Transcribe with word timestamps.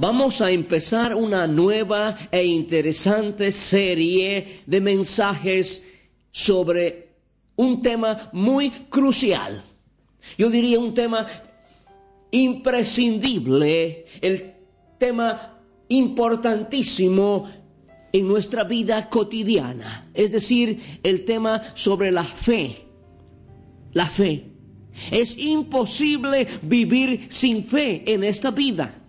Vamos 0.00 0.40
a 0.40 0.50
empezar 0.50 1.14
una 1.14 1.46
nueva 1.46 2.16
e 2.32 2.42
interesante 2.46 3.52
serie 3.52 4.62
de 4.64 4.80
mensajes 4.80 5.86
sobre 6.30 7.16
un 7.56 7.82
tema 7.82 8.30
muy 8.32 8.70
crucial. 8.88 9.62
Yo 10.38 10.48
diría 10.48 10.78
un 10.78 10.94
tema 10.94 11.26
imprescindible, 12.30 14.06
el 14.22 14.54
tema 14.96 15.58
importantísimo 15.88 17.46
en 18.10 18.26
nuestra 18.26 18.64
vida 18.64 19.10
cotidiana, 19.10 20.08
es 20.14 20.32
decir, 20.32 20.80
el 21.02 21.26
tema 21.26 21.60
sobre 21.74 22.10
la 22.10 22.24
fe. 22.24 22.86
La 23.92 24.06
fe. 24.06 24.46
Es 25.10 25.36
imposible 25.36 26.48
vivir 26.62 27.26
sin 27.28 27.62
fe 27.62 28.02
en 28.10 28.24
esta 28.24 28.50
vida. 28.50 28.99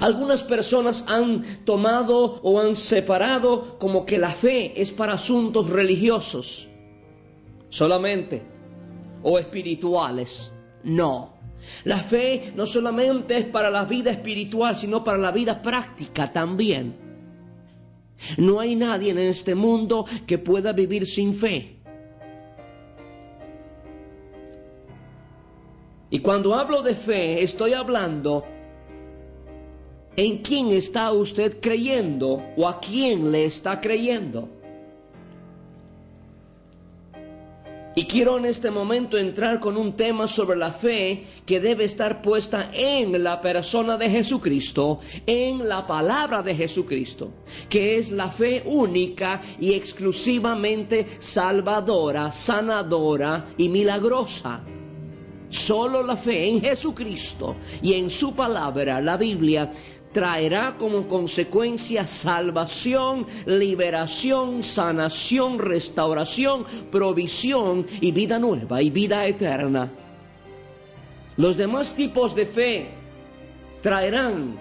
Algunas 0.00 0.42
personas 0.42 1.04
han 1.08 1.42
tomado 1.64 2.40
o 2.42 2.60
han 2.60 2.76
separado 2.76 3.78
como 3.78 4.04
que 4.04 4.18
la 4.18 4.30
fe 4.30 4.80
es 4.80 4.90
para 4.90 5.14
asuntos 5.14 5.70
religiosos 5.70 6.68
solamente 7.68 8.42
o 9.22 9.38
espirituales. 9.38 10.52
No. 10.84 11.34
La 11.84 11.98
fe 11.98 12.52
no 12.54 12.66
solamente 12.66 13.38
es 13.38 13.44
para 13.46 13.70
la 13.70 13.84
vida 13.84 14.10
espiritual, 14.10 14.76
sino 14.76 15.02
para 15.02 15.18
la 15.18 15.32
vida 15.32 15.60
práctica 15.60 16.32
también. 16.32 16.96
No 18.38 18.60
hay 18.60 18.76
nadie 18.76 19.10
en 19.10 19.18
este 19.18 19.54
mundo 19.54 20.06
que 20.26 20.38
pueda 20.38 20.72
vivir 20.72 21.06
sin 21.06 21.34
fe. 21.34 21.80
Y 26.10 26.20
cuando 26.20 26.54
hablo 26.54 26.80
de 26.82 26.94
fe, 26.94 27.42
estoy 27.42 27.72
hablando 27.72 28.44
¿En 30.16 30.38
quién 30.38 30.68
está 30.68 31.10
usted 31.12 31.58
creyendo 31.60 32.40
o 32.56 32.68
a 32.68 32.80
quién 32.80 33.32
le 33.32 33.46
está 33.46 33.80
creyendo? 33.80 34.48
Y 37.96 38.04
quiero 38.06 38.38
en 38.38 38.44
este 38.44 38.70
momento 38.72 39.18
entrar 39.18 39.60
con 39.60 39.76
un 39.76 39.92
tema 39.92 40.26
sobre 40.26 40.56
la 40.56 40.72
fe 40.72 41.24
que 41.46 41.60
debe 41.60 41.84
estar 41.84 42.22
puesta 42.22 42.70
en 42.72 43.22
la 43.22 43.40
persona 43.40 43.96
de 43.96 44.10
Jesucristo, 44.10 44.98
en 45.26 45.68
la 45.68 45.86
palabra 45.86 46.42
de 46.42 46.56
Jesucristo, 46.56 47.30
que 47.68 47.96
es 47.96 48.10
la 48.10 48.30
fe 48.30 48.62
única 48.66 49.40
y 49.60 49.74
exclusivamente 49.74 51.06
salvadora, 51.18 52.32
sanadora 52.32 53.46
y 53.56 53.68
milagrosa. 53.68 54.62
Solo 55.48 56.02
la 56.02 56.16
fe 56.16 56.48
en 56.48 56.60
Jesucristo 56.60 57.54
y 57.80 57.92
en 57.92 58.10
su 58.10 58.34
palabra, 58.34 59.00
la 59.00 59.16
Biblia, 59.16 59.72
traerá 60.14 60.76
como 60.78 61.08
consecuencia 61.08 62.06
salvación, 62.06 63.26
liberación, 63.44 64.62
sanación, 64.62 65.58
restauración, 65.58 66.64
provisión 66.90 67.84
y 68.00 68.12
vida 68.12 68.38
nueva 68.38 68.80
y 68.80 68.90
vida 68.90 69.26
eterna. 69.26 69.90
Los 71.36 71.56
demás 71.56 71.94
tipos 71.94 72.34
de 72.36 72.46
fe 72.46 72.88
traerán 73.82 74.56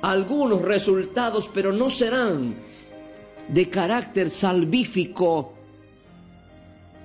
algunos 0.00 0.62
resultados, 0.62 1.50
pero 1.52 1.72
no 1.72 1.90
serán 1.90 2.54
de 3.48 3.68
carácter 3.68 4.30
salvífico 4.30 5.54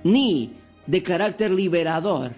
ni 0.04 0.54
de 0.86 1.02
carácter 1.02 1.50
liberador. 1.50 2.30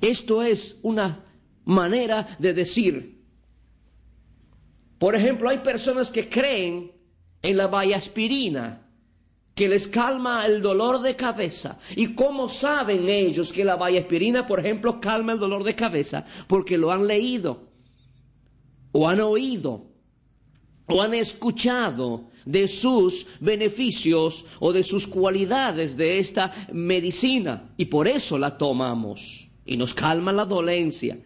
Esto 0.00 0.42
es 0.42 0.80
una 0.82 1.31
manera 1.64 2.26
de 2.38 2.54
decir. 2.54 3.22
Por 4.98 5.16
ejemplo, 5.16 5.48
hay 5.48 5.58
personas 5.58 6.10
que 6.10 6.28
creen 6.28 6.92
en 7.42 7.56
la 7.56 7.66
vallaspirina, 7.66 8.86
que 9.54 9.68
les 9.68 9.86
calma 9.86 10.46
el 10.46 10.62
dolor 10.62 11.02
de 11.02 11.16
cabeza. 11.16 11.78
¿Y 11.96 12.14
cómo 12.14 12.48
saben 12.48 13.08
ellos 13.08 13.52
que 13.52 13.64
la 13.64 13.76
vallaspirina, 13.76 14.46
por 14.46 14.60
ejemplo, 14.60 15.00
calma 15.00 15.32
el 15.32 15.38
dolor 15.38 15.64
de 15.64 15.74
cabeza? 15.74 16.24
Porque 16.46 16.78
lo 16.78 16.92
han 16.92 17.06
leído, 17.06 17.68
o 18.92 19.08
han 19.08 19.20
oído, 19.20 19.90
o 20.86 21.02
han 21.02 21.14
escuchado 21.14 22.30
de 22.44 22.66
sus 22.68 23.26
beneficios 23.40 24.44
o 24.60 24.72
de 24.72 24.82
sus 24.82 25.06
cualidades 25.06 25.96
de 25.96 26.18
esta 26.18 26.52
medicina. 26.72 27.72
Y 27.76 27.86
por 27.86 28.08
eso 28.08 28.38
la 28.38 28.56
tomamos. 28.58 29.48
Y 29.64 29.76
nos 29.76 29.94
calma 29.94 30.32
la 30.32 30.44
dolencia. 30.44 31.18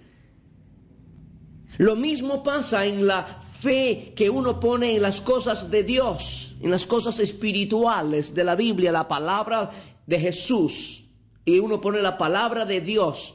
Lo 1.79 1.97
mismo 1.97 2.43
pasa 2.43 2.87
en 2.87 3.07
la 3.07 3.25
fe 3.25 4.13
que 4.17 4.31
uno 4.31 4.61
pone 4.61 4.97
en 4.97 5.03
las 5.03 5.21
cosas 5.21 5.71
de 5.71 5.83
Dios, 5.83 6.57
en 6.61 6.71
las 6.71 6.87
cosas 6.87 7.19
espirituales 7.19 8.35
de 8.35 8.45
la 8.45 8.55
Biblia, 8.57 8.93
la 8.93 9.09
palabra 9.09 9.71
de 10.07 10.19
Jesús. 10.19 11.05
Y 11.45 11.59
uno 11.59 11.81
pone 11.81 12.01
la 12.03 12.17
palabra 12.17 12.65
de 12.65 12.81
Dios. 12.81 13.35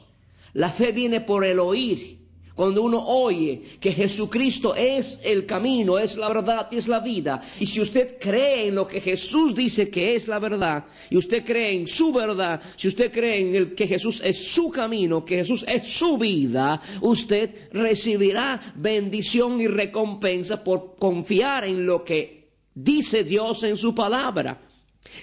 La 0.54 0.70
fe 0.70 0.92
viene 0.92 1.20
por 1.20 1.44
el 1.44 1.60
oír 1.60 2.21
cuando 2.54 2.82
uno 2.82 3.02
oye 3.04 3.62
que 3.80 3.92
Jesucristo 3.92 4.74
es 4.74 5.20
el 5.22 5.46
camino, 5.46 5.98
es 5.98 6.16
la 6.16 6.28
verdad 6.28 6.68
y 6.70 6.76
es 6.76 6.88
la 6.88 7.00
vida. 7.00 7.40
Y 7.60 7.66
si 7.66 7.80
usted 7.80 8.18
cree 8.18 8.68
en 8.68 8.74
lo 8.74 8.86
que 8.86 9.00
Jesús 9.00 9.54
dice 9.54 9.90
que 9.90 10.14
es 10.16 10.28
la 10.28 10.38
verdad, 10.38 10.84
y 11.10 11.16
usted 11.16 11.44
cree 11.44 11.74
en 11.74 11.86
su 11.86 12.12
verdad, 12.12 12.60
si 12.76 12.88
usted 12.88 13.10
cree 13.12 13.40
en 13.40 13.54
el 13.54 13.74
que 13.74 13.86
Jesús 13.86 14.20
es 14.24 14.52
su 14.52 14.70
camino, 14.70 15.24
que 15.24 15.36
Jesús 15.36 15.64
es 15.68 15.86
su 15.86 16.18
vida, 16.18 16.80
usted 17.00 17.70
recibirá 17.72 18.60
bendición 18.74 19.60
y 19.60 19.66
recompensa 19.66 20.62
por 20.62 20.96
confiar 20.96 21.64
en 21.64 21.86
lo 21.86 22.04
que 22.04 22.48
dice 22.74 23.24
Dios 23.24 23.62
en 23.64 23.76
su 23.76 23.94
palabra. 23.94 24.71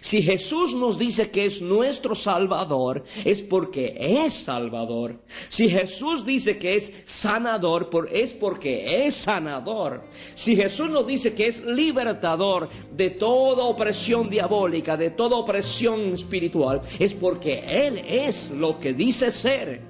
Si 0.01 0.22
Jesús 0.22 0.75
nos 0.75 0.97
dice 0.97 1.29
que 1.29 1.45
es 1.45 1.62
nuestro 1.62 2.16
Salvador, 2.16 3.03
es 3.25 3.41
porque 3.41 3.97
es 3.97 4.34
Salvador. 4.34 5.19
Si 5.50 5.69
Jesús 5.69 6.25
dice 6.25 6.57
que 6.57 6.75
es 6.75 7.03
sanador, 7.06 7.90
es 8.12 8.34
porque 8.34 9.06
es 9.06 9.16
sanador. 9.16 10.03
Si 10.35 10.56
Jesús 10.56 10.90
nos 10.90 11.06
dice 11.06 11.34
que 11.34 11.47
es 11.47 11.66
libertador 11.66 12.69
de 12.95 13.09
toda 13.09 13.63
opresión 13.63 14.29
diabólica, 14.29 14.95
de 14.95 15.09
toda 15.09 15.38
opresión 15.38 16.13
espiritual, 16.13 16.81
es 17.00 17.13
porque 17.13 17.59
Él 17.67 18.01
es 18.07 18.51
lo 18.51 18.79
que 18.79 18.94
dice 18.94 19.31
ser. 19.31 19.81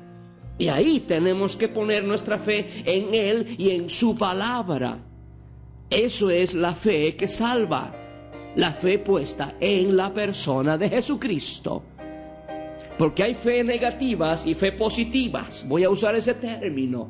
Y 0.58 0.70
ahí 0.70 1.02
tenemos 1.02 1.56
que 1.56 1.68
poner 1.68 2.04
nuestra 2.04 2.40
fe 2.40 2.68
en 2.86 3.14
Él 3.14 3.56
y 3.58 3.72
en 3.72 3.90
su 3.90 4.18
palabra. 4.18 5.00
Eso 5.90 6.30
es 6.30 6.54
la 6.54 6.74
fe 6.74 7.16
que 7.16 7.28
salva 7.28 8.09
la 8.56 8.72
fe 8.72 9.00
puesta 9.00 9.56
en 9.60 9.96
la 9.96 10.14
persona 10.14 10.78
de 10.78 10.90
Jesucristo. 10.90 11.84
Porque 12.98 13.24
hay 13.24 13.34
fe 13.34 13.64
negativas 13.64 14.46
y 14.46 14.56
fe 14.56 14.72
positivas. 14.74 15.66
Voy 15.68 15.84
a 15.84 15.90
usar 15.90 16.16
ese 16.16 16.34
término. 16.34 17.10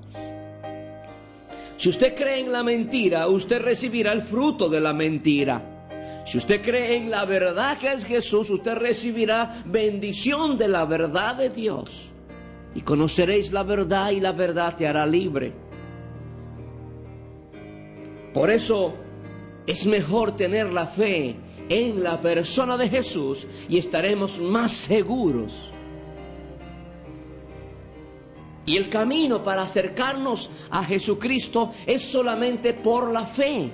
Si 1.75 1.89
usted 1.89 2.13
cree 2.13 2.41
en 2.41 2.51
la 2.51 2.61
mentira, 2.61 3.27
usted 3.27 3.61
recibirá 3.61 4.11
el 4.11 4.21
fruto 4.21 4.69
de 4.69 4.81
la 4.81 4.93
mentira. 4.93 5.61
Si 6.25 6.37
usted 6.37 6.61
cree 6.61 6.97
en 6.97 7.09
la 7.09 7.25
verdad 7.25 7.77
que 7.77 7.91
es 7.91 8.05
Jesús, 8.05 8.49
usted 8.49 8.75
recibirá 8.75 9.63
bendición 9.65 10.57
de 10.57 10.67
la 10.67 10.85
verdad 10.85 11.35
de 11.35 11.49
Dios. 11.49 12.11
Y 12.75 12.81
conoceréis 12.81 13.51
la 13.51 13.63
verdad 13.63 14.11
y 14.11 14.19
la 14.19 14.33
verdad 14.33 14.75
te 14.75 14.85
hará 14.85 15.07
libre. 15.07 15.53
Por 18.33 18.51
eso 18.51 18.93
es 19.69 19.85
mejor 19.85 20.35
tener 20.35 20.73
la 20.73 20.87
fe 20.87 21.35
en 21.69 22.01
la 22.03 22.19
persona 22.19 22.75
de 22.75 22.89
Jesús 22.89 23.45
y 23.69 23.77
estaremos 23.77 24.39
más 24.39 24.71
seguros. 24.71 25.53
Y 28.65 28.77
el 28.77 28.89
camino 28.89 29.43
para 29.43 29.61
acercarnos 29.61 30.49
a 30.71 30.83
Jesucristo 30.83 31.71
es 31.85 32.01
solamente 32.01 32.73
por 32.73 33.11
la 33.11 33.27
fe. 33.27 33.69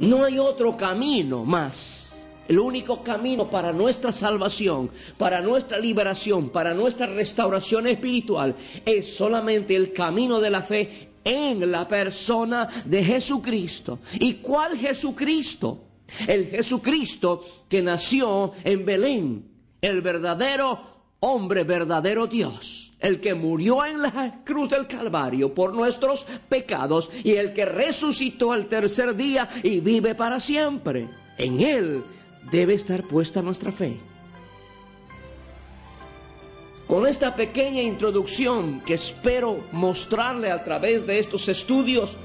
No 0.00 0.24
hay 0.24 0.38
otro 0.38 0.74
camino 0.74 1.44
más. 1.44 2.24
El 2.48 2.60
único 2.60 3.02
camino 3.02 3.50
para 3.50 3.74
nuestra 3.74 4.10
salvación, 4.10 4.90
para 5.18 5.42
nuestra 5.42 5.78
liberación, 5.78 6.48
para 6.48 6.72
nuestra 6.72 7.08
restauración 7.08 7.88
espiritual 7.88 8.54
es 8.86 9.14
solamente 9.14 9.76
el 9.76 9.92
camino 9.92 10.40
de 10.40 10.50
la 10.50 10.62
fe 10.62 11.10
en 11.26 11.70
la 11.72 11.86
persona 11.88 12.68
de 12.84 13.04
Jesucristo. 13.04 13.98
¿Y 14.14 14.34
cuál 14.34 14.78
Jesucristo? 14.78 15.82
El 16.28 16.46
Jesucristo 16.46 17.44
que 17.68 17.82
nació 17.82 18.52
en 18.62 18.84
Belén, 18.86 19.44
el 19.80 20.02
verdadero 20.02 20.80
hombre, 21.18 21.64
verdadero 21.64 22.28
Dios, 22.28 22.92
el 23.00 23.20
que 23.20 23.34
murió 23.34 23.84
en 23.84 24.02
la 24.02 24.44
cruz 24.44 24.70
del 24.70 24.86
Calvario 24.86 25.52
por 25.52 25.74
nuestros 25.74 26.26
pecados 26.48 27.10
y 27.24 27.32
el 27.32 27.52
que 27.52 27.64
resucitó 27.64 28.52
al 28.52 28.66
tercer 28.66 29.16
día 29.16 29.48
y 29.64 29.80
vive 29.80 30.14
para 30.14 30.38
siempre. 30.38 31.08
En 31.38 31.60
Él 31.60 32.04
debe 32.52 32.74
estar 32.74 33.02
puesta 33.02 33.42
nuestra 33.42 33.72
fe. 33.72 33.98
Con 36.86 37.04
esta 37.04 37.34
pequeña 37.34 37.82
introducción 37.82 38.80
que 38.80 38.94
espero 38.94 39.58
mostrarle 39.72 40.52
a 40.52 40.62
través 40.62 41.04
de 41.04 41.18
estos 41.18 41.48
estudios, 41.48 42.16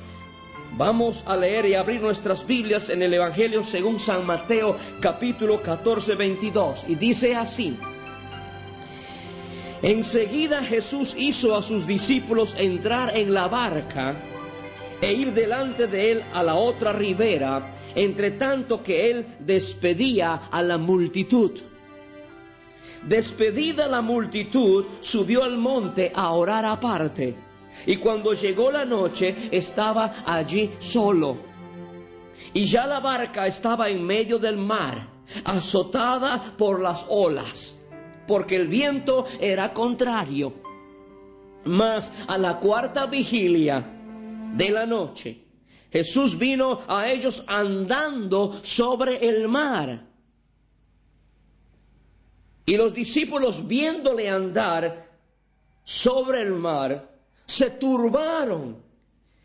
vamos 0.78 1.24
a 1.26 1.36
leer 1.36 1.66
y 1.66 1.74
abrir 1.74 2.00
nuestras 2.00 2.46
Biblias 2.46 2.90
en 2.90 3.02
el 3.02 3.12
Evangelio 3.12 3.64
según 3.64 4.00
San 4.00 4.24
Mateo 4.24 4.78
capítulo 5.00 5.64
14, 5.64 6.14
22. 6.14 6.86
Y 6.88 6.94
dice 6.94 7.36
así, 7.36 7.76
enseguida 9.82 10.64
Jesús 10.64 11.16
hizo 11.18 11.56
a 11.56 11.64
sus 11.64 11.88
discípulos 11.88 12.56
entrar 12.60 13.18
en 13.18 13.34
la 13.34 13.48
barca 13.48 14.16
e 15.02 15.12
ir 15.12 15.34
delante 15.34 15.88
de 15.88 16.12
él 16.12 16.24
a 16.34 16.44
la 16.44 16.54
otra 16.54 16.94
ribera, 16.94 17.74
entre 17.96 18.30
tanto 18.30 18.84
que 18.84 19.10
él 19.10 19.26
despedía 19.40 20.34
a 20.52 20.62
la 20.62 20.78
multitud. 20.78 21.60
Despedida 23.04 23.88
la 23.88 24.02
multitud, 24.02 24.86
subió 25.00 25.44
al 25.44 25.58
monte 25.58 26.12
a 26.14 26.32
orar 26.32 26.66
aparte. 26.66 27.36
Y 27.86 27.98
cuando 27.98 28.34
llegó 28.34 28.72
la 28.72 28.86
noche, 28.86 29.36
estaba 29.52 30.12
allí 30.26 30.70
solo. 30.80 31.38
Y 32.54 32.66
ya 32.66 32.86
la 32.86 33.00
barca 33.00 33.48
estaba 33.48 33.90
en 33.90 34.04
medio 34.04 34.38
del 34.38 34.58
mar, 34.58 35.08
azotada 35.46 36.42
por 36.58 36.82
las 36.82 37.06
olas, 37.10 37.80
porque 38.28 38.56
el 38.56 38.68
viento 38.68 39.26
era 39.40 39.74
contrario. 39.74 40.54
Mas 41.66 42.12
a 42.28 42.38
la 42.38 42.60
cuarta 42.60 43.06
vigilia 43.06 43.84
de 44.56 44.70
la 44.72 44.86
noche, 44.86 45.46
Jesús 45.92 46.38
vino 46.38 46.82
a 46.88 47.10
ellos 47.10 47.44
andando 47.48 48.60
sobre 48.64 49.28
el 49.28 49.48
mar 49.48 50.11
y 52.72 52.78
los 52.78 52.94
discípulos 52.94 53.68
viéndole 53.68 54.30
andar 54.30 55.10
sobre 55.84 56.42
el 56.42 56.54
mar, 56.54 57.20
se 57.46 57.70
turbaron 57.72 58.82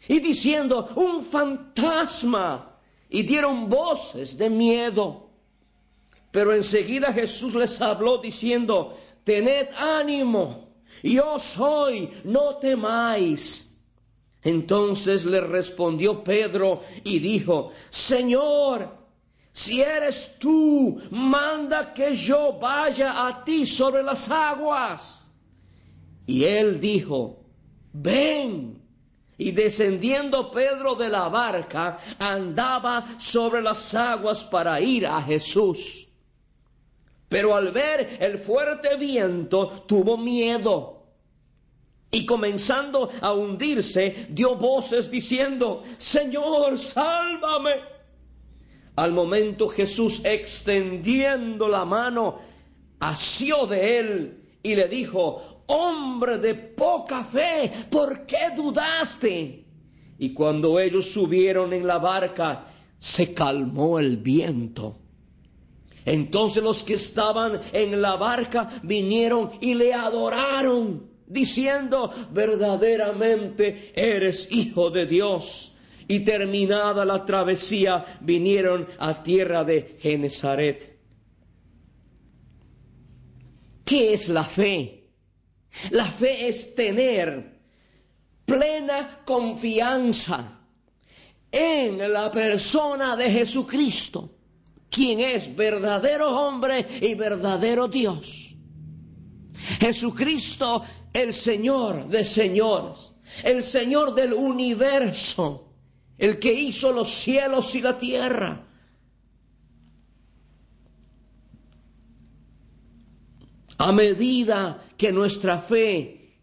y 0.07 0.21
diciendo, 0.21 0.89
un 0.95 1.25
fantasma, 1.25 2.79
y 3.09 3.25
dieron 3.25 3.69
voces 3.69 4.39
de 4.39 4.49
miedo. 4.49 5.29
Pero 6.31 6.55
enseguida 6.55 7.13
Jesús 7.13 7.53
les 7.57 7.81
habló 7.81 8.19
diciendo, 8.19 8.97
tened 9.25 9.71
ánimo, 9.77 10.69
yo 11.03 11.37
soy, 11.41 12.09
no 12.23 12.59
temáis. 12.59 13.77
Entonces 14.45 15.25
le 15.25 15.41
respondió 15.41 16.23
Pedro 16.23 16.81
y 17.03 17.19
dijo, 17.19 17.73
Señor, 17.91 18.96
si 19.57 19.81
eres 19.81 20.37
tú, 20.39 21.01
manda 21.13 21.95
que 21.95 22.15
yo 22.15 22.59
vaya 22.61 23.27
a 23.27 23.43
ti 23.43 23.65
sobre 23.65 24.03
las 24.03 24.31
aguas. 24.31 25.31
Y 26.27 26.45
él 26.45 26.79
dijo, 26.79 27.43
ven. 27.91 28.83
Y 29.39 29.53
descendiendo 29.53 30.51
Pedro 30.51 30.95
de 30.95 31.09
la 31.09 31.31
barca, 31.31 31.97
andaba 32.19 33.07
sobre 33.17 33.63
las 33.63 33.95
aguas 33.95 34.45
para 34.45 34.79
ir 34.83 35.07
a 35.07 35.23
Jesús. 35.23 36.07
Pero 37.31 37.57
al 37.57 37.73
ver 37.73 38.19
el 38.21 38.37
fuerte 38.37 38.97
viento, 38.99 39.85
tuvo 39.87 40.19
miedo. 40.19 41.07
Y 42.11 42.27
comenzando 42.27 43.09
a 43.23 43.33
hundirse, 43.33 44.27
dio 44.29 44.57
voces 44.57 45.11
diciendo, 45.11 45.83
Señor, 45.97 46.77
sálvame. 46.77 47.96
Al 48.97 49.13
momento 49.13 49.69
Jesús 49.69 50.23
extendiendo 50.25 51.69
la 51.69 51.85
mano, 51.85 52.39
asió 52.99 53.67
de 53.67 53.99
él 53.99 54.43
y 54.63 54.75
le 54.75 54.89
dijo, 54.89 55.63
hombre 55.67 56.39
de 56.39 56.55
poca 56.55 57.23
fe, 57.23 57.71
¿por 57.91 58.25
qué 58.25 58.51
dudaste? 58.57 59.65
Y 60.19 60.31
cuando 60.33 60.81
ellos 60.81 61.11
subieron 61.11 61.75
en 61.75 61.87
la 61.87 61.99
barca, 61.99 62.69
se 62.97 63.35
calmó 63.35 63.99
el 63.99 64.17
viento. 64.17 64.97
Entonces 66.07 66.63
los 66.63 66.83
que 66.83 66.95
estaban 66.95 67.61
en 67.75 68.01
la 68.01 68.17
barca 68.17 68.71
vinieron 68.83 69.51
y 69.61 69.75
le 69.75 69.93
adoraron, 69.93 71.11
diciendo, 71.27 72.11
verdaderamente 72.33 73.93
eres 73.95 74.49
hijo 74.51 74.89
de 74.89 75.05
Dios 75.05 75.76
y 76.09 76.21
terminada 76.21 77.05
la 77.05 77.25
travesía 77.25 78.05
vinieron 78.21 78.87
a 78.99 79.23
tierra 79.23 79.65
de 79.65 79.99
Genezaret. 80.01 80.97
¿Qué 83.85 84.15
es 84.15 84.29
la 84.29 84.45
fe? 84.45 85.11
La 85.91 86.07
fe 86.07 86.49
es 86.49 86.75
tener 86.75 87.61
plena 88.45 89.23
confianza 89.25 90.61
en 91.51 92.13
la 92.13 92.31
persona 92.31 93.17
de 93.17 93.31
Jesucristo, 93.31 94.31
quien 94.91 95.21
es 95.21 95.55
verdadero 95.55 96.37
hombre 96.37 96.87
y 97.01 97.15
verdadero 97.15 97.89
Dios. 97.89 98.57
Jesucristo, 99.81 100.83
el 101.13 101.33
Señor 101.33 102.09
de 102.09 102.25
señores, 102.25 103.13
el 103.43 103.63
Señor 103.63 104.15
del 104.15 104.33
universo, 104.33 105.66
el 106.19 106.39
que 106.39 106.53
hizo 106.53 106.93
los 106.93 107.11
cielos 107.11 107.75
y 107.75 107.81
la 107.81 107.99
tierra. 107.99 108.67
A 113.79 113.93
medida 113.93 114.83
que 114.97 115.13
nuestra 115.13 115.59
fe 115.61 116.41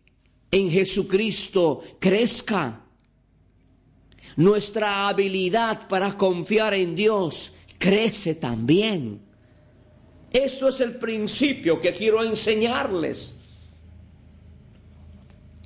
en 0.51 0.69
Jesucristo 0.69 1.81
crezca, 1.99 2.85
nuestra 4.35 5.07
habilidad 5.07 5.87
para 5.87 6.15
confiar 6.15 6.73
en 6.75 6.95
Dios 6.95 7.53
crece 7.79 8.35
también. 8.35 9.21
Esto 10.31 10.67
es 10.67 10.79
el 10.81 10.95
principio 10.97 11.81
que 11.81 11.93
quiero 11.93 12.23
enseñarles. 12.23 13.35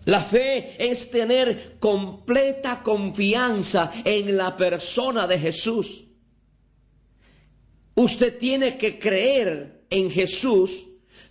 La 0.07 0.21
fe 0.21 0.77
es 0.79 1.11
tener 1.11 1.79
completa 1.79 2.81
confianza 2.81 3.91
en 4.05 4.37
la 4.37 4.55
persona 4.55 5.27
de 5.27 5.37
Jesús. 5.37 6.05
Usted 7.93 8.37
tiene 8.37 8.77
que 8.77 8.99
creer 8.99 9.83
en 9.89 10.09
Jesús 10.09 10.85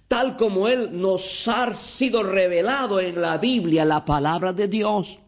tal 0.09 0.37
como 0.37 0.69
Él 0.69 0.91
nos 0.93 1.49
ha 1.49 1.73
sido 1.73 2.23
revelado 2.23 3.01
en 3.01 3.19
la 3.19 3.39
Biblia, 3.39 3.87
la 3.87 4.05
palabra 4.05 4.53
de 4.53 4.69
Dios. 4.69 5.21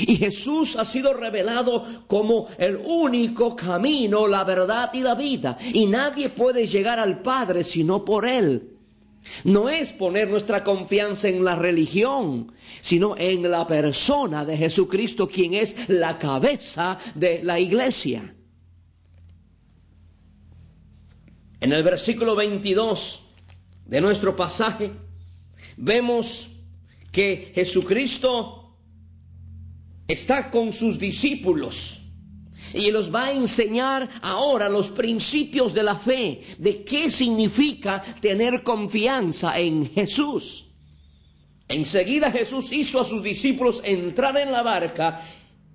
Y 0.00 0.16
Jesús 0.16 0.74
ha 0.74 0.84
sido 0.84 1.14
revelado 1.14 1.84
como 2.08 2.48
el 2.58 2.80
único 2.84 3.54
camino, 3.54 4.26
la 4.26 4.42
verdad 4.42 4.90
y 4.92 5.02
la 5.02 5.14
vida. 5.14 5.56
Y 5.72 5.86
nadie 5.86 6.30
puede 6.30 6.66
llegar 6.66 6.98
al 6.98 7.22
Padre 7.22 7.62
sino 7.62 8.04
por 8.04 8.26
Él. 8.26 8.77
No 9.44 9.68
es 9.68 9.92
poner 9.92 10.28
nuestra 10.28 10.64
confianza 10.64 11.28
en 11.28 11.44
la 11.44 11.56
religión, 11.56 12.52
sino 12.80 13.16
en 13.16 13.50
la 13.50 13.66
persona 13.66 14.44
de 14.44 14.56
Jesucristo, 14.56 15.28
quien 15.28 15.54
es 15.54 15.88
la 15.88 16.18
cabeza 16.18 16.98
de 17.14 17.42
la 17.42 17.60
iglesia. 17.60 18.34
En 21.60 21.72
el 21.72 21.82
versículo 21.82 22.36
22 22.36 23.28
de 23.86 24.00
nuestro 24.00 24.36
pasaje 24.36 24.92
vemos 25.76 26.52
que 27.10 27.52
Jesucristo 27.54 28.76
está 30.06 30.50
con 30.50 30.72
sus 30.72 30.98
discípulos 30.98 32.07
y 32.74 32.90
los 32.90 33.14
va 33.14 33.26
a 33.26 33.32
enseñar 33.32 34.08
ahora 34.22 34.68
los 34.68 34.90
principios 34.90 35.74
de 35.74 35.82
la 35.82 35.96
fe, 35.96 36.40
de 36.58 36.84
qué 36.84 37.10
significa 37.10 38.02
tener 38.20 38.62
confianza 38.62 39.58
en 39.58 39.90
Jesús. 39.90 40.66
Enseguida 41.68 42.30
Jesús 42.30 42.72
hizo 42.72 43.00
a 43.00 43.04
sus 43.04 43.22
discípulos 43.22 43.82
entrar 43.84 44.36
en 44.38 44.52
la 44.52 44.62
barca 44.62 45.22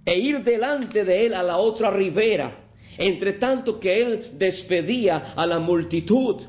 e 0.06 0.18
ir 0.18 0.44
delante 0.44 1.06
de 1.06 1.28
él 1.28 1.34
a 1.34 1.44
la 1.44 1.58
otra 1.58 1.92
ribera. 1.92 2.60
entre 2.98 3.34
tanto 3.34 3.80
que 3.80 4.02
él 4.02 4.32
despedía 4.38 5.34
a 5.36 5.46
la 5.48 5.60
multitud. 5.60 6.42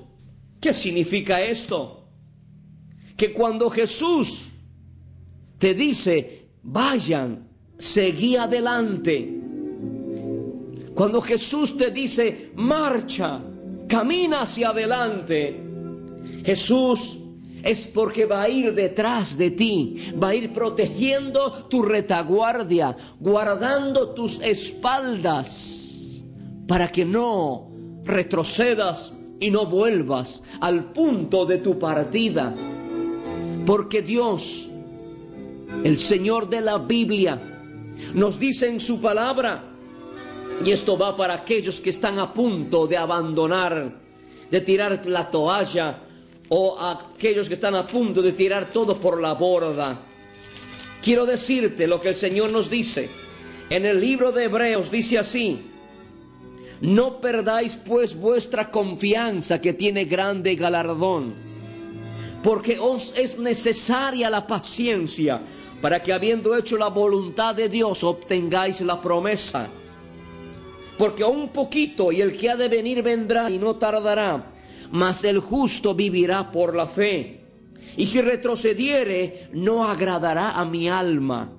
¿Qué 0.61 0.75
significa 0.75 1.43
esto? 1.43 2.09
Que 3.17 3.33
cuando 3.33 3.71
Jesús 3.71 4.51
te 5.59 5.75
dice, 5.75 6.49
vayan, 6.63 7.49
seguí 7.79 8.37
adelante. 8.37 9.41
Cuando 10.95 11.21
Jesús 11.21 11.77
te 11.77 11.91
dice, 11.91 12.53
marcha, 12.55 13.41
camina 13.89 14.43
hacia 14.43 14.69
adelante, 14.69 15.61
Jesús 16.45 17.19
es 17.65 17.87
porque 17.87 18.27
va 18.27 18.43
a 18.43 18.49
ir 18.49 18.75
detrás 18.75 19.37
de 19.37 19.51
ti, 19.51 19.97
va 20.23 20.29
a 20.29 20.35
ir 20.35 20.53
protegiendo 20.53 21.53
tu 21.69 21.83
retaguardia, 21.83 22.97
guardando 23.19 24.11
tus 24.11 24.41
espaldas, 24.41 26.23
para 26.69 26.89
que 26.89 27.05
no 27.05 27.73
retrocedas 28.05 29.15
y 29.41 29.51
no 29.51 29.67
vuelvas 29.67 30.45
al 30.61 30.93
punto 30.93 31.45
de 31.45 31.59
tu 31.59 31.79
partida. 31.79 32.55
Porque 33.67 34.03
Dios, 34.03 34.69
el 35.83 35.99
Señor 35.99 36.49
de 36.51 36.61
la 36.61 36.79
Biblia, 36.79 37.41
nos 38.15 38.39
dice 38.39 38.69
en 38.69 38.79
su 38.79 39.01
palabra, 39.01 39.74
y 40.63 40.71
esto 40.71 40.99
va 40.99 41.17
para 41.17 41.35
aquellos 41.35 41.81
que 41.81 41.91
están 41.91 42.19
a 42.19 42.33
punto 42.33 42.87
de 42.87 42.97
abandonar, 42.97 44.01
de 44.51 44.61
tirar 44.61 45.07
la 45.07 45.31
toalla, 45.31 46.01
o 46.49 46.79
aquellos 46.79 47.49
que 47.49 47.55
están 47.55 47.75
a 47.75 47.87
punto 47.87 48.23
de 48.23 48.33
tirar 48.33 48.71
todo 48.71 48.99
por 48.99 49.21
la 49.21 49.35
borda. 49.35 49.99
Quiero 51.03 51.27
decirte 51.27 51.87
lo 51.87 52.01
que 52.01 52.11
el 52.11 52.17
Señor 52.17 52.51
nos 52.51 52.71
dice. 52.71 53.09
En 53.71 53.87
el 53.87 54.01
libro 54.01 54.31
de 54.33 54.45
Hebreos 54.45 54.91
dice 54.91 55.19
así, 55.19 55.59
no 56.81 57.21
perdáis 57.21 57.77
pues 57.77 58.15
vuestra 58.15 58.71
confianza 58.71 59.61
que 59.61 59.73
tiene 59.73 60.05
grande 60.05 60.55
galardón, 60.55 61.35
porque 62.43 62.79
os 62.79 63.15
es 63.17 63.39
necesaria 63.39 64.29
la 64.29 64.47
paciencia 64.47 65.41
para 65.81 66.03
que 66.03 66.13
habiendo 66.13 66.57
hecho 66.57 66.77
la 66.77 66.89
voluntad 66.89 67.55
de 67.55 67.69
Dios 67.69 68.05
obtengáis 68.05 68.81
la 68.81 69.01
promesa. 69.01 69.69
Porque 70.99 71.25
un 71.25 71.49
poquito 71.49 72.13
y 72.13 72.21
el 72.21 72.37
que 72.37 72.51
ha 72.51 72.57
de 72.57 72.69
venir 72.69 73.03
vendrá 73.03 73.51
y 73.51 73.59
no 73.59 73.77
tardará 73.77 74.55
mas 74.95 75.25
el 75.25 75.41
justo 75.41 75.95
vivirá 75.95 76.53
por 76.53 76.77
la 76.77 76.87
fe. 76.87 77.41
Y 77.97 78.07
si 78.07 78.21
retrocediere, 78.21 79.49
no 79.53 79.85
agradará 79.85 80.53
a 80.53 80.65
mi 80.65 80.89
alma. 80.89 81.53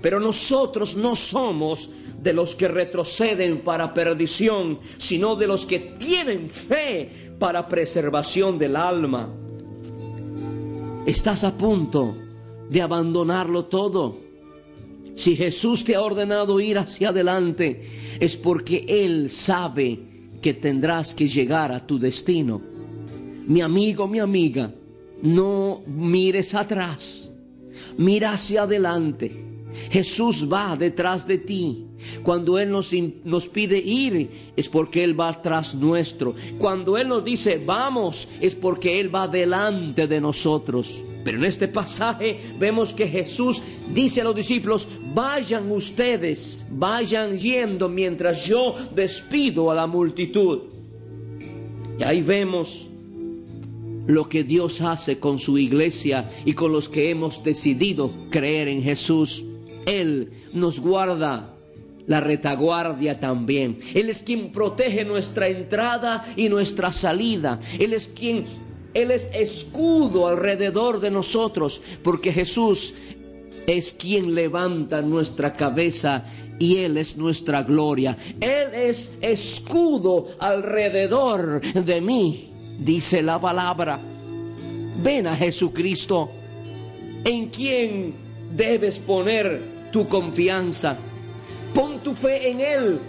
Pero 0.00 0.18
nosotros 0.18 0.96
no 0.96 1.14
somos 1.14 1.90
de 2.20 2.32
los 2.32 2.54
que 2.54 2.68
retroceden 2.68 3.60
para 3.62 3.92
perdición, 3.92 4.78
sino 4.96 5.36
de 5.36 5.46
los 5.46 5.66
que 5.66 5.78
tienen 5.78 6.48
fe 6.48 7.34
para 7.38 7.68
preservación 7.68 8.58
del 8.58 8.76
alma. 8.76 9.28
Estás 11.04 11.44
a 11.44 11.56
punto 11.58 12.16
de 12.70 12.80
abandonarlo 12.80 13.66
todo. 13.66 14.23
Si 15.14 15.36
Jesús 15.36 15.84
te 15.84 15.94
ha 15.94 16.02
ordenado 16.02 16.60
ir 16.60 16.76
hacia 16.76 17.10
adelante, 17.10 17.82
es 18.18 18.36
porque 18.36 18.84
Él 18.88 19.30
sabe 19.30 20.00
que 20.42 20.54
tendrás 20.54 21.14
que 21.14 21.28
llegar 21.28 21.70
a 21.70 21.86
tu 21.86 21.98
destino. 21.98 22.60
Mi 23.46 23.60
amigo, 23.60 24.08
mi 24.08 24.18
amiga, 24.18 24.74
no 25.22 25.82
mires 25.86 26.54
atrás, 26.54 27.30
mira 27.96 28.32
hacia 28.32 28.62
adelante. 28.62 29.44
Jesús 29.90 30.48
va 30.52 30.76
detrás 30.76 31.26
de 31.26 31.38
ti. 31.38 31.86
Cuando 32.22 32.58
Él 32.58 32.70
nos, 32.70 32.92
nos, 33.24 33.48
pide 33.48 33.78
ir, 33.78 34.30
es 34.56 34.68
porque 34.68 35.04
Él 35.04 35.18
va 35.18 35.40
tras 35.40 35.74
nuestro. 35.74 36.34
Cuando 36.58 36.98
Él 36.98 37.08
nos 37.08 37.24
dice 37.24 37.62
vamos, 37.64 38.28
es 38.40 38.54
porque 38.54 39.00
Él 39.00 39.14
va 39.14 39.28
delante 39.28 40.06
de 40.06 40.20
nosotros. 40.20 41.04
Pero 41.24 41.38
en 41.38 41.44
este 41.44 41.68
pasaje 41.68 42.38
vemos 42.58 42.92
que 42.92 43.08
Jesús 43.08 43.62
dice 43.94 44.20
a 44.20 44.24
los 44.24 44.36
discípulos, 44.36 44.86
vayan 45.14 45.72
ustedes, 45.72 46.66
vayan 46.70 47.36
yendo 47.36 47.88
mientras 47.88 48.46
yo 48.46 48.74
despido 48.94 49.70
a 49.70 49.74
la 49.74 49.86
multitud. 49.86 50.60
Y 51.98 52.02
ahí 52.02 52.20
vemos 52.20 52.90
lo 54.06 54.28
que 54.28 54.44
Dios 54.44 54.82
hace 54.82 55.18
con 55.18 55.38
su 55.38 55.56
iglesia 55.56 56.30
y 56.44 56.52
con 56.52 56.72
los 56.72 56.90
que 56.90 57.08
hemos 57.08 57.42
decidido 57.42 58.10
creer 58.30 58.68
en 58.68 58.82
Jesús. 58.82 59.44
Él 59.86 60.30
nos 60.52 60.80
guarda 60.80 61.54
la 62.06 62.20
retaguardia 62.20 63.18
también. 63.18 63.78
Él 63.94 64.10
es 64.10 64.22
quien 64.22 64.52
protege 64.52 65.04
nuestra 65.04 65.48
entrada 65.48 66.24
y 66.36 66.48
nuestra 66.48 66.92
salida. 66.92 67.60
Él 67.78 67.94
es 67.94 68.08
quien 68.08 68.44
él 68.94 69.10
es 69.10 69.30
escudo 69.34 70.28
alrededor 70.28 71.00
de 71.00 71.10
nosotros, 71.10 71.82
porque 72.02 72.32
Jesús 72.32 72.94
es 73.66 73.92
quien 73.92 74.34
levanta 74.34 75.02
nuestra 75.02 75.52
cabeza 75.52 76.24
y 76.60 76.78
Él 76.78 76.96
es 76.96 77.16
nuestra 77.16 77.64
gloria. 77.64 78.16
Él 78.40 78.72
es 78.72 79.14
escudo 79.20 80.28
alrededor 80.38 81.60
de 81.60 82.00
mí, 82.00 82.52
dice 82.78 83.20
la 83.20 83.40
palabra. 83.40 83.98
Ven 85.02 85.26
a 85.26 85.34
Jesucristo, 85.34 86.30
en 87.24 87.48
quien 87.48 88.14
debes 88.52 89.00
poner 89.00 89.90
tu 89.90 90.06
confianza. 90.06 90.96
Pon 91.74 91.98
tu 91.98 92.14
fe 92.14 92.48
en 92.48 92.60
Él, 92.60 93.00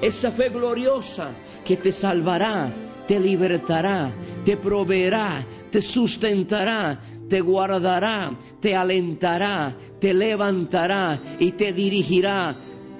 esa 0.00 0.30
fe 0.30 0.50
gloriosa 0.50 1.30
que 1.64 1.76
te 1.76 1.90
salvará 1.90 2.72
te 3.06 3.20
libertará, 3.20 4.10
te 4.44 4.56
proveerá, 4.56 5.44
te 5.70 5.82
sustentará, 5.82 7.00
te 7.28 7.40
guardará, 7.40 8.30
te 8.60 8.76
alentará, 8.76 9.74
te 10.00 10.14
levantará 10.14 11.18
y 11.38 11.52
te 11.52 11.72
dirigirá 11.72 12.56